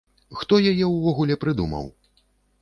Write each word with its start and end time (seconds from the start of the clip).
Хто 0.39 0.57
яе 0.71 0.87
ўвогуле 0.95 1.37
прыдумаў? 1.45 1.85